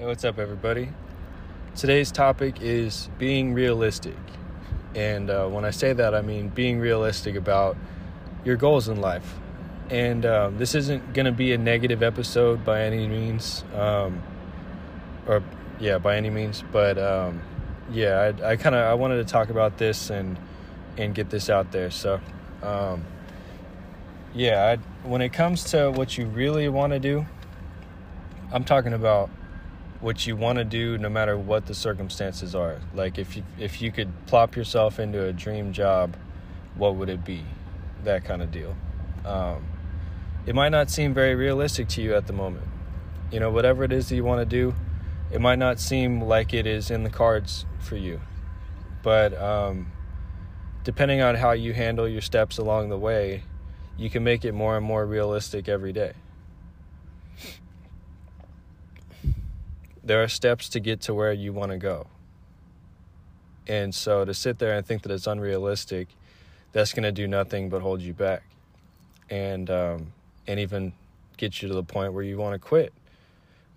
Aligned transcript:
Hey, 0.00 0.06
what's 0.06 0.24
up, 0.24 0.38
everybody? 0.38 0.88
Today's 1.76 2.10
topic 2.10 2.62
is 2.62 3.10
being 3.18 3.52
realistic. 3.52 4.16
And 4.94 5.28
uh, 5.28 5.46
when 5.48 5.66
I 5.66 5.72
say 5.72 5.92
that, 5.92 6.14
I 6.14 6.22
mean 6.22 6.48
being 6.48 6.78
realistic 6.80 7.36
about 7.36 7.76
your 8.42 8.56
goals 8.56 8.88
in 8.88 9.02
life. 9.02 9.34
And 9.90 10.24
um, 10.24 10.56
this 10.56 10.74
isn't 10.74 11.12
going 11.12 11.26
to 11.26 11.32
be 11.32 11.52
a 11.52 11.58
negative 11.58 12.02
episode 12.02 12.64
by 12.64 12.80
any 12.84 13.06
means, 13.08 13.62
um, 13.74 14.22
or 15.26 15.42
yeah, 15.78 15.98
by 15.98 16.16
any 16.16 16.30
means. 16.30 16.64
But 16.72 16.96
um, 16.96 17.42
yeah, 17.92 18.32
I, 18.42 18.52
I 18.52 18.56
kind 18.56 18.74
of 18.74 18.86
I 18.86 18.94
wanted 18.94 19.16
to 19.16 19.30
talk 19.30 19.50
about 19.50 19.76
this 19.76 20.08
and 20.08 20.38
and 20.96 21.14
get 21.14 21.28
this 21.28 21.50
out 21.50 21.72
there. 21.72 21.90
So 21.90 22.22
um, 22.62 23.04
yeah, 24.32 24.64
I, 24.64 25.06
when 25.06 25.20
it 25.20 25.34
comes 25.34 25.62
to 25.72 25.90
what 25.90 26.16
you 26.16 26.24
really 26.24 26.70
want 26.70 26.94
to 26.94 26.98
do, 26.98 27.26
I'm 28.50 28.64
talking 28.64 28.94
about 28.94 29.28
what 30.00 30.26
you 30.26 30.34
want 30.34 30.58
to 30.58 30.64
do 30.64 30.96
no 30.98 31.08
matter 31.08 31.36
what 31.36 31.66
the 31.66 31.74
circumstances 31.74 32.54
are. 32.54 32.80
Like 32.94 33.18
if 33.18 33.36
you 33.36 33.44
if 33.58 33.82
you 33.82 33.92
could 33.92 34.10
plop 34.26 34.56
yourself 34.56 34.98
into 34.98 35.24
a 35.24 35.32
dream 35.32 35.72
job, 35.72 36.16
what 36.76 36.96
would 36.96 37.08
it 37.08 37.24
be? 37.24 37.44
That 38.04 38.24
kind 38.24 38.42
of 38.42 38.50
deal. 38.50 38.74
Um, 39.24 39.64
it 40.46 40.54
might 40.54 40.70
not 40.70 40.90
seem 40.90 41.12
very 41.12 41.34
realistic 41.34 41.88
to 41.88 42.02
you 42.02 42.14
at 42.14 42.26
the 42.26 42.32
moment. 42.32 42.66
You 43.30 43.40
know, 43.40 43.50
whatever 43.50 43.84
it 43.84 43.92
is 43.92 44.08
that 44.08 44.16
you 44.16 44.24
want 44.24 44.40
to 44.40 44.46
do, 44.46 44.74
it 45.30 45.40
might 45.40 45.58
not 45.58 45.78
seem 45.78 46.22
like 46.22 46.54
it 46.54 46.66
is 46.66 46.90
in 46.90 47.04
the 47.04 47.10
cards 47.10 47.66
for 47.78 47.96
you. 47.96 48.20
But 49.02 49.40
um, 49.40 49.92
depending 50.82 51.20
on 51.20 51.34
how 51.36 51.52
you 51.52 51.72
handle 51.72 52.08
your 52.08 52.22
steps 52.22 52.58
along 52.58 52.88
the 52.88 52.98
way, 52.98 53.44
you 53.96 54.08
can 54.08 54.24
make 54.24 54.44
it 54.44 54.52
more 54.52 54.76
and 54.76 54.84
more 54.84 55.04
realistic 55.04 55.68
every 55.68 55.92
day. 55.92 56.14
There 60.10 60.24
are 60.24 60.28
steps 60.28 60.68
to 60.70 60.80
get 60.80 61.02
to 61.02 61.14
where 61.14 61.32
you 61.32 61.52
want 61.52 61.70
to 61.70 61.78
go. 61.78 62.08
And 63.68 63.94
so 63.94 64.24
to 64.24 64.34
sit 64.34 64.58
there 64.58 64.76
and 64.76 64.84
think 64.84 65.02
that 65.02 65.12
it's 65.12 65.28
unrealistic, 65.28 66.08
that's 66.72 66.92
going 66.92 67.04
to 67.04 67.12
do 67.12 67.28
nothing 67.28 67.68
but 67.68 67.80
hold 67.80 68.02
you 68.02 68.12
back, 68.12 68.42
and 69.30 69.70
um, 69.70 70.12
and 70.48 70.58
even 70.58 70.94
get 71.36 71.62
you 71.62 71.68
to 71.68 71.74
the 71.74 71.84
point 71.84 72.12
where 72.12 72.24
you 72.24 72.38
want 72.38 72.54
to 72.54 72.58
quit. 72.58 72.92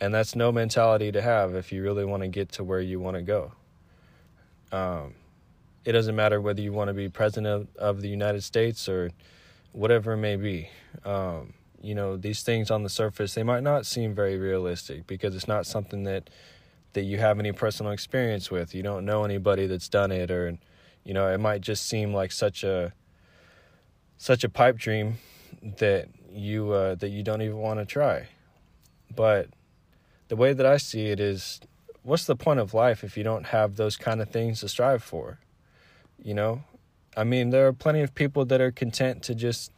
And 0.00 0.12
that's 0.12 0.36
no 0.36 0.52
mentality 0.52 1.10
to 1.12 1.22
have 1.22 1.54
if 1.54 1.72
you 1.72 1.82
really 1.82 2.04
want 2.04 2.22
to 2.22 2.28
get 2.28 2.52
to 2.52 2.62
where 2.62 2.82
you 2.82 3.00
want 3.00 3.16
to 3.16 3.22
go. 3.22 3.52
Um, 4.70 5.14
it 5.86 5.92
doesn't 5.92 6.14
matter 6.14 6.42
whether 6.42 6.60
you 6.60 6.74
want 6.74 6.88
to 6.88 6.94
be 6.94 7.08
president 7.08 7.46
of, 7.46 7.68
of 7.78 8.02
the 8.02 8.08
United 8.10 8.44
States 8.44 8.86
or 8.86 9.12
whatever 9.72 10.12
it 10.12 10.18
may 10.18 10.36
be. 10.36 10.68
Um, 11.06 11.54
you 11.80 11.94
know 11.94 12.16
these 12.16 12.42
things 12.42 12.70
on 12.70 12.82
the 12.82 12.88
surface 12.88 13.34
they 13.34 13.42
might 13.42 13.62
not 13.62 13.86
seem 13.86 14.14
very 14.14 14.36
realistic 14.36 15.06
because 15.06 15.34
it's 15.34 15.48
not 15.48 15.66
something 15.66 16.04
that 16.04 16.28
that 16.94 17.02
you 17.02 17.18
have 17.18 17.38
any 17.38 17.52
personal 17.52 17.92
experience 17.92 18.50
with. 18.50 18.74
You 18.74 18.82
don't 18.82 19.04
know 19.04 19.24
anybody 19.24 19.66
that's 19.66 19.88
done 19.88 20.10
it 20.10 20.30
or 20.30 20.58
you 21.04 21.14
know 21.14 21.28
it 21.28 21.38
might 21.38 21.60
just 21.60 21.86
seem 21.86 22.12
like 22.14 22.32
such 22.32 22.64
a 22.64 22.92
such 24.16 24.42
a 24.42 24.48
pipe 24.48 24.76
dream 24.76 25.18
that 25.78 26.08
you 26.32 26.72
uh, 26.72 26.94
that 26.96 27.10
you 27.10 27.22
don't 27.22 27.42
even 27.42 27.58
want 27.58 27.78
to 27.80 27.86
try. 27.86 28.28
But 29.14 29.48
the 30.28 30.36
way 30.36 30.52
that 30.52 30.66
i 30.66 30.76
see 30.76 31.06
it 31.06 31.18
is 31.18 31.58
what's 32.02 32.24
the 32.26 32.36
point 32.36 32.60
of 32.60 32.74
life 32.74 33.02
if 33.02 33.16
you 33.16 33.24
don't 33.24 33.46
have 33.46 33.76
those 33.76 33.96
kind 33.96 34.20
of 34.20 34.28
things 34.28 34.60
to 34.60 34.68
strive 34.68 35.02
for 35.02 35.38
you 36.22 36.34
know? 36.34 36.62
I 37.16 37.24
mean 37.24 37.50
there 37.50 37.66
are 37.66 37.72
plenty 37.72 38.00
of 38.00 38.14
people 38.14 38.44
that 38.44 38.60
are 38.60 38.70
content 38.70 39.22
to 39.24 39.34
just 39.34 39.72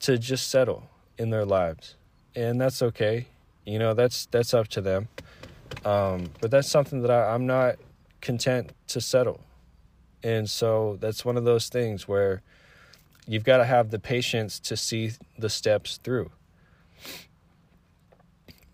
to 0.00 0.18
just 0.18 0.48
settle 0.48 0.88
in 1.22 1.30
their 1.30 1.44
lives, 1.44 1.94
and 2.34 2.60
that's 2.60 2.82
okay. 2.82 3.26
You 3.64 3.78
know, 3.78 3.94
that's 3.94 4.26
that's 4.26 4.52
up 4.52 4.68
to 4.68 4.80
them. 4.80 5.08
Um, 5.84 6.30
but 6.40 6.50
that's 6.50 6.68
something 6.68 7.00
that 7.02 7.10
I, 7.10 7.32
I'm 7.32 7.46
not 7.46 7.76
content 8.20 8.72
to 8.88 9.00
settle, 9.00 9.40
and 10.22 10.50
so 10.50 10.98
that's 11.00 11.24
one 11.24 11.36
of 11.36 11.44
those 11.44 11.68
things 11.68 12.06
where 12.06 12.42
you've 13.26 13.44
got 13.44 13.58
to 13.58 13.64
have 13.64 13.90
the 13.90 13.98
patience 13.98 14.58
to 14.60 14.76
see 14.76 15.12
the 15.38 15.48
steps 15.48 15.98
through. 16.02 16.30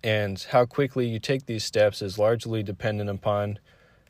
And 0.02 0.40
how 0.50 0.64
quickly 0.64 1.06
you 1.06 1.18
take 1.18 1.46
these 1.46 1.64
steps 1.64 2.02
is 2.02 2.18
largely 2.18 2.62
dependent 2.62 3.10
upon 3.10 3.58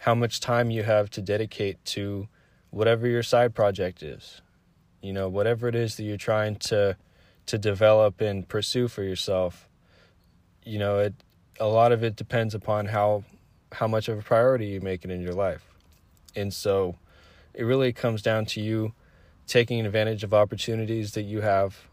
how 0.00 0.14
much 0.14 0.38
time 0.40 0.70
you 0.70 0.82
have 0.84 1.10
to 1.10 1.22
dedicate 1.22 1.84
to 1.86 2.28
whatever 2.70 3.08
your 3.08 3.22
side 3.22 3.54
project 3.54 4.02
is. 4.02 4.40
You 5.00 5.12
know, 5.12 5.28
whatever 5.28 5.66
it 5.68 5.74
is 5.74 5.96
that 5.96 6.04
you're 6.04 6.16
trying 6.16 6.56
to 6.56 6.96
to 7.48 7.58
develop 7.58 8.20
and 8.20 8.48
pursue 8.48 8.88
for 8.88 9.02
yourself 9.02 9.68
you 10.64 10.78
know 10.78 10.98
it 10.98 11.14
a 11.60 11.66
lot 11.66 11.92
of 11.92 12.04
it 12.04 12.16
depends 12.16 12.54
upon 12.54 12.86
how 12.86 13.24
how 13.72 13.86
much 13.86 14.08
of 14.08 14.18
a 14.18 14.22
priority 14.22 14.66
you 14.66 14.80
make 14.80 15.04
it 15.04 15.10
in 15.10 15.20
your 15.20 15.32
life. 15.32 15.64
And 16.34 16.52
so 16.52 16.96
it 17.54 17.64
really 17.64 17.92
comes 17.92 18.22
down 18.22 18.46
to 18.46 18.60
you 18.60 18.92
taking 19.46 19.84
advantage 19.84 20.24
of 20.24 20.32
opportunities 20.32 21.12
that 21.12 21.22
you 21.22 21.40
have 21.40 21.88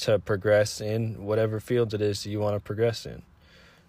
to 0.00 0.18
progress 0.18 0.80
in 0.80 1.24
whatever 1.24 1.60
field 1.60 1.92
it 1.92 2.00
is 2.00 2.22
that 2.22 2.30
you 2.30 2.40
want 2.40 2.56
to 2.56 2.60
progress 2.60 3.04
in. 3.04 3.22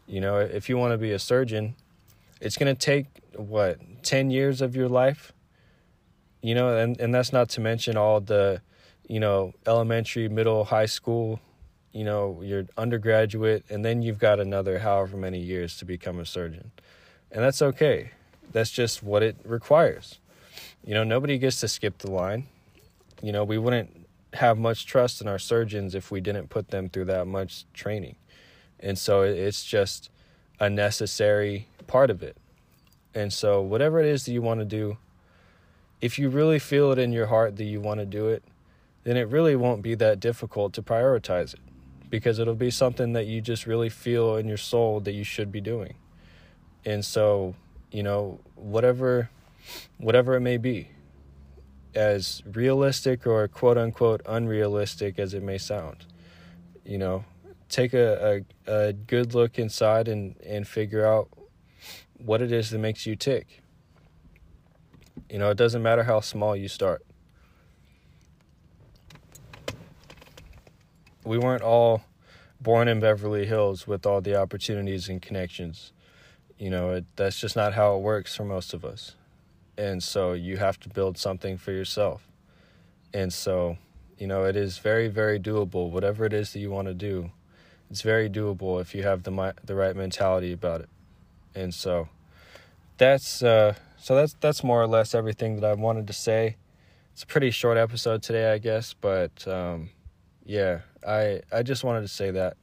You 0.08 0.22
know 0.22 0.38
if 0.38 0.70
you 0.70 0.78
want 0.78 0.92
to 0.92 0.98
be 0.98 1.12
a 1.12 1.20
surgeon 1.20 1.76
it's 2.40 2.58
going 2.58 2.76
to 2.76 2.80
take 2.80 3.06
what 3.36 3.78
10 4.04 4.32
years 4.32 4.62
of 4.62 4.76
your 4.76 4.90
life? 4.90 5.32
You 6.42 6.56
know 6.56 6.76
and 6.76 7.00
and 7.00 7.14
that's 7.14 7.32
not 7.32 7.50
to 7.50 7.62
mention 7.62 7.96
all 7.96 8.20
the 8.20 8.62
you 9.12 9.20
know, 9.20 9.54
elementary, 9.68 10.30
middle, 10.30 10.64
high 10.64 10.86
school, 10.86 11.42
you 11.92 12.06
know, 12.06 12.42
your 12.42 12.66
undergraduate, 12.78 13.66
and 13.70 13.84
then 13.84 14.02
you've 14.02 14.18
got 14.18 14.40
another 14.40 14.80
however 14.80 15.18
many 15.18 15.38
years 15.38 15.76
to 15.76 15.84
become 15.84 16.18
a 16.18 16.26
surgeon. 16.26 16.72
And 17.30 17.44
that's 17.44 17.62
okay. 17.62 18.12
That's 18.54 18.72
just 18.72 19.04
what 19.04 19.22
it 19.22 19.36
requires. 19.44 20.20
You 20.86 20.94
know, 20.94 21.04
nobody 21.04 21.38
gets 21.38 21.60
to 21.60 21.68
skip 21.68 21.98
the 21.98 22.10
line. 22.10 22.48
You 23.22 23.34
know, 23.34 23.44
we 23.44 23.58
wouldn't 23.58 24.08
have 24.36 24.58
much 24.58 24.86
trust 24.86 25.20
in 25.20 25.28
our 25.28 25.40
surgeons 25.40 25.94
if 25.94 26.10
we 26.10 26.22
didn't 26.22 26.50
put 26.50 26.70
them 26.70 26.88
through 26.88 27.06
that 27.06 27.28
much 27.28 27.66
training. 27.74 28.16
And 28.80 28.98
so 28.98 29.24
it's 29.24 29.66
just 29.66 30.10
a 30.58 30.70
necessary 30.70 31.68
part 31.86 32.10
of 32.10 32.24
it. 32.24 32.38
And 33.14 33.34
so, 33.34 33.62
whatever 33.62 34.00
it 34.00 34.06
is 34.06 34.24
that 34.24 34.32
you 34.32 34.42
want 34.42 34.62
to 34.62 34.66
do, 34.66 34.96
if 36.00 36.18
you 36.18 36.30
really 36.30 36.60
feel 36.60 36.94
it 36.94 36.98
in 36.98 37.12
your 37.12 37.26
heart 37.26 37.58
that 37.58 37.66
you 37.66 37.82
want 37.82 38.00
to 38.00 38.06
do 38.06 38.30
it, 38.30 38.42
then 39.04 39.18
it 39.18 39.28
really 39.30 39.56
won't 39.56 39.82
be 39.82 39.96
that 39.96 40.20
difficult 40.20 40.74
to 40.74 40.82
prioritize 40.82 41.54
it 41.54 41.60
because 42.10 42.40
it'll 42.40 42.56
be 42.56 42.70
something 42.70 43.14
that 43.14 43.26
you 43.26 43.42
just 43.42 43.66
really 43.66 43.90
feel 43.90 44.36
in 44.36 44.48
your 44.48 44.58
soul 44.58 45.00
that 45.00 45.14
you 45.14 45.24
should 45.24 45.52
be 45.52 45.62
doing. 45.62 45.96
And 46.86 47.04
so, 47.04 47.56
you 47.92 48.04
know, 48.04 48.40
whatever 48.56 49.30
whatever 49.98 50.36
it 50.36 50.42
may 50.42 50.58
be, 50.58 50.90
as 51.94 52.42
realistic 52.52 53.28
or 53.28 53.48
quote 53.48 53.78
unquote 53.78 54.22
unrealistic 54.26 55.20
as 55.20 55.34
it 55.34 55.44
may 55.44 55.58
sound, 55.58 56.06
you 56.86 56.98
know, 56.98 57.24
take 57.70 57.94
a, 57.94 58.44
a, 58.68 58.88
a 58.88 58.94
good 58.94 59.34
look 59.34 59.58
inside 59.58 60.08
and, 60.08 60.36
and 60.46 60.68
figure 60.68 61.06
out 61.06 61.30
what 62.18 62.42
it 62.42 62.52
is 62.52 62.70
that 62.70 62.80
makes 62.80 63.06
you 63.06 63.16
tick. 63.16 63.62
You 65.30 65.40
know, 65.40 65.50
it 65.50 65.58
doesn't 65.58 65.82
matter 65.82 66.04
how 66.04 66.20
small 66.20 66.56
you 66.56 66.68
start. 66.68 67.04
We 71.24 71.38
weren't 71.38 71.64
all 71.64 72.04
born 72.60 72.88
in 72.88 73.00
Beverly 73.00 73.46
Hills 73.46 73.88
with 73.88 74.06
all 74.06 74.22
the 74.22 74.36
opportunities 74.36 75.10
and 75.10 75.22
connections. 75.22 75.92
You 76.58 76.70
know, 76.70 76.92
it, 76.92 77.06
that's 77.16 77.40
just 77.40 77.56
not 77.56 77.74
how 77.74 77.96
it 77.96 78.02
works 78.02 78.36
for 78.36 78.46
most 78.46 78.74
of 78.74 78.86
us. 78.86 79.16
And 79.78 80.04
so 80.04 80.34
you 80.34 80.58
have 80.58 80.80
to 80.82 80.90
build 80.90 81.18
something 81.18 81.58
for 81.58 81.72
yourself. 81.72 82.28
And 83.14 83.34
so, 83.34 83.78
you 84.18 84.28
know, 84.28 84.44
it 84.46 84.56
is 84.56 84.78
very, 84.78 85.08
very 85.08 85.40
doable. 85.40 85.90
Whatever 85.90 86.26
it 86.26 86.34
is 86.34 86.54
that 86.54 86.60
you 86.60 86.70
want 86.70 86.88
to 86.88 86.94
do, 86.94 87.32
it's 87.90 88.04
very 88.04 88.30
doable 88.30 88.80
if 88.80 88.94
you 88.94 89.04
have 89.04 89.24
the 89.24 89.56
the 89.66 89.76
right 89.76 89.96
mentality 89.96 90.52
about 90.54 90.82
it. 90.82 90.90
And 91.56 91.74
so, 91.74 92.08
that's 92.98 93.42
uh, 93.42 93.74
so 93.98 94.16
that's 94.16 94.36
that's 94.40 94.64
more 94.64 94.82
or 94.82 94.88
less 94.88 95.16
everything 95.16 95.60
that 95.60 95.66
I 95.66 95.74
wanted 95.74 96.08
to 96.08 96.14
say. 96.14 96.58
It's 97.14 97.24
a 97.24 97.28
pretty 97.28 97.52
short 97.52 97.78
episode 97.78 98.24
today, 98.24 98.54
I 98.54 98.60
guess, 98.60 98.94
but 98.94 99.46
um, 99.48 99.90
yeah, 100.46 100.82
I 101.08 101.42
I 101.52 101.64
just 101.64 101.84
wanted 101.84 102.02
to 102.02 102.08
say 102.08 102.32
that, 102.32 102.58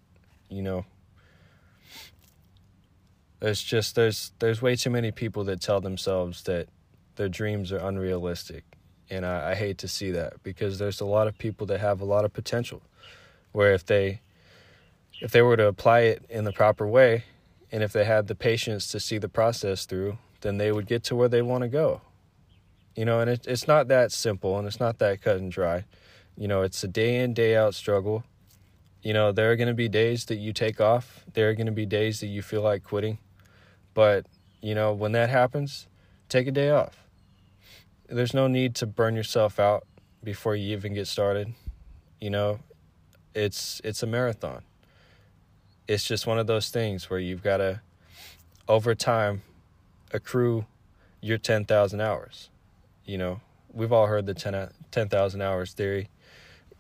you 0.49 0.63
know. 0.63 0.85
It's 3.41 3.63
just 3.63 3.95
there's 3.95 4.33
there's 4.41 4.61
way 4.61 4.75
too 4.75 4.91
many 4.91 5.13
people 5.13 5.45
that 5.45 5.61
tell 5.61 5.81
themselves 5.81 6.43
that 6.45 6.69
their 7.17 7.29
dreams 7.29 7.73
are 7.73 7.79
unrealistic, 7.79 8.65
and 9.11 9.25
I, 9.25 9.53
I 9.53 9.55
hate 9.55 9.79
to 9.79 9.89
see 9.89 10.11
that 10.13 10.43
because 10.43 10.79
there's 10.79 11.01
a 11.01 11.05
lot 11.07 11.29
of 11.29 11.39
people 11.39 11.67
that 11.69 11.79
have 11.79 12.01
a 12.01 12.05
lot 12.05 12.25
of 12.25 12.33
potential, 12.33 12.83
where 13.53 13.73
if 13.73 13.87
they 13.87 14.21
if 15.21 15.31
they 15.31 15.43
were 15.43 15.57
to 15.57 15.67
apply 15.67 16.01
it 16.01 16.25
in 16.29 16.45
the 16.45 16.53
proper 16.53 16.87
way, 16.87 17.25
and 17.71 17.83
if 17.83 17.93
they 17.93 18.05
had 18.05 18.27
the 18.27 18.35
patience 18.35 18.89
to 18.89 19.01
see 19.01 19.19
the 19.19 19.29
process 19.29 19.85
through, 19.85 20.19
then 20.41 20.59
they 20.59 20.73
would 20.73 20.87
get 20.87 21.05
to 21.05 21.17
where 21.17 21.29
they 21.29 21.43
want 21.43 21.63
to 21.63 21.69
go. 21.69 22.01
You 22.95 23.05
know, 23.05 23.21
and 23.21 23.31
it, 23.31 23.47
it's 23.47 23.69
not 23.69 23.89
that 23.89 24.11
simple 24.11 24.59
and 24.59 24.67
it's 24.67 24.81
not 24.81 24.99
that 24.99 25.23
cut 25.23 25.37
and 25.37 25.53
dry. 25.53 25.85
You 26.39 26.47
know, 26.47 26.63
it's 26.63 26.85
a 26.85 26.89
day 26.89 27.17
in, 27.17 27.35
day 27.35 27.57
out 27.57 27.75
struggle. 27.75 28.23
You 29.03 29.13
know, 29.13 29.33
there 29.33 29.51
are 29.51 29.57
going 29.57 29.69
to 29.69 29.75
be 29.75 29.89
days 29.89 30.27
that 30.27 30.37
you 30.37 30.53
take 30.53 30.81
off, 30.81 31.25
there 31.35 31.51
are 31.51 31.55
going 31.55 31.67
to 31.67 31.73
be 31.73 31.85
days 31.85 32.21
that 32.21 32.29
you 32.29 32.43
feel 32.43 32.63
like 32.63 32.85
quitting. 32.85 33.19
But, 33.93 34.27
you 34.63 34.75
know, 34.75 34.93
when 34.93 35.13
that 35.13 35.31
happens, 35.31 35.89
take 36.29 36.47
a 36.47 36.53
day 36.53 36.71
off. 36.71 37.05
There's 38.09 38.33
no 38.33 38.47
need 38.47 38.77
to 38.77 38.87
burn 38.87 39.17
yourself 39.17 39.59
out 39.59 39.85
before 40.23 40.55
you 40.55 40.73
even 40.77 40.95
get 40.95 41.09
started. 41.09 41.55
You 42.21 42.31
know, 42.31 42.61
it's 43.35 43.81
it's 43.83 44.03
a 44.03 44.07
marathon. 44.07 44.63
It's 45.89 46.05
just 46.05 46.27
one 46.27 46.39
of 46.39 46.47
those 46.47 46.71
things 46.71 47.11
where 47.11 47.19
you've 47.19 47.43
got 47.43 47.59
to 47.59 47.81
over 48.69 48.95
time 48.95 49.43
accrue 50.13 50.67
your 51.21 51.39
10,000 51.39 52.01
hours. 52.01 52.51
You 53.05 53.19
know, 53.19 53.41
we've 53.73 53.93
all 53.93 54.07
heard 54.07 54.27
the 54.27 54.35
10,000 54.91 55.43
hours 55.43 55.73
theory. 55.73 56.09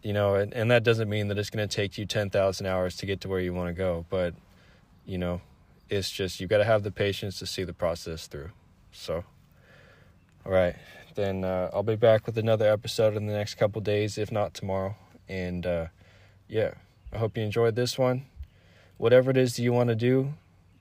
You 0.02 0.12
know, 0.12 0.37
and, 0.37 0.55
and 0.55 0.70
that 0.70 0.85
doesn't 0.85 1.08
mean 1.08 1.29
that 1.29 1.38
it's 1.38 1.50
going 1.50 1.69
to 1.69 1.75
take 1.75 1.99
you 1.99 2.06
10,000 2.06 2.67
hours 2.67 2.96
to 2.99 3.06
get 3.06 3.20
to 3.23 3.29
where 3.29 3.40
you 3.40 3.52
want 3.52 3.69
to 3.69 3.75
go, 3.75 4.06
but 4.08 4.35
you 5.05 5.19
know, 5.19 5.40
it's 5.88 6.11
just 6.11 6.38
you've 6.38 6.50
got 6.50 6.58
to 6.58 6.64
have 6.64 6.82
the 6.82 6.90
patience 6.90 7.38
to 7.38 7.46
see 7.46 7.64
the 7.64 7.73
process 7.73 8.26
through. 8.26 8.50
So, 8.93 9.25
all 10.44 10.52
right, 10.52 10.76
then 11.14 11.44
uh, 11.44 11.70
I'll 11.73 11.82
be 11.82 11.96
back 11.96 12.26
with 12.26 12.38
another 12.38 12.70
episode 12.70 13.17
in 13.17 13.26
the 13.26 13.32
next 13.32 13.55
couple 13.55 13.81
days, 13.81 14.19
if 14.19 14.31
not 14.31 14.55
tomorrow. 14.55 14.96
And 15.29 15.67
uh, 15.67 15.87
yeah, 16.46 16.75
I 17.12 17.19
hope 17.19 17.37
you 17.37 17.43
enjoyed 17.43 17.75
this 17.75 17.99
one. 17.99 18.26
Whatever 18.99 19.31
it 19.31 19.37
is 19.37 19.56
that 19.56 19.62
you 19.62 19.73
want 19.73 19.88
to 19.88 19.96
do, 19.96 20.35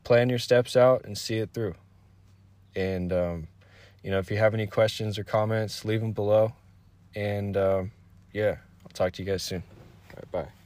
plan 0.04 0.30
your 0.30 0.40
steps 0.40 0.76
out 0.76 1.06
and 1.06 1.18
see 1.18 1.38
it 1.38 1.54
through. 1.54 1.76
And 2.76 3.12
um, 3.12 3.48
you 4.04 4.12
know, 4.12 4.20
if 4.20 4.32
you 4.32 4.38
have 4.38 4.54
any 4.54 4.68
questions 4.68 5.18
or 5.18 5.24
comments, 5.24 5.86
leave 5.86 6.02
them 6.02 6.12
below. 6.12 6.54
And 7.16 7.58
um, 7.58 7.92
yeah, 8.34 8.58
I'll 8.84 8.92
talk 8.94 9.14
to 9.14 9.24
you 9.24 9.30
guys 9.30 9.44
soon. 9.44 9.64
All 10.10 10.16
right, 10.18 10.32
bye. 10.32 10.57